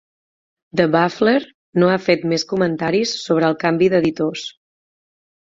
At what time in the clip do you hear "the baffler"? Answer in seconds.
0.79-1.41